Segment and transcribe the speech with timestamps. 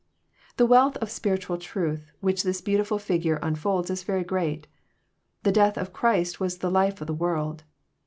[0.57, 4.65] The wealth of spiritual troth which this beautifhl figure un folds is very great.
[5.43, 7.63] The de&th of Christ was the life of the world.